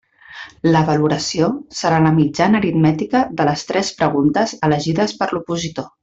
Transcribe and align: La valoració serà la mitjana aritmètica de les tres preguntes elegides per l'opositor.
La 0.67 0.79
valoració 0.87 1.49
serà 1.81 1.99
la 2.05 2.13
mitjana 2.17 2.61
aritmètica 2.63 3.21
de 3.41 3.45
les 3.53 3.65
tres 3.73 3.91
preguntes 4.03 4.55
elegides 4.71 5.15
per 5.21 5.29
l'opositor. 5.37 5.87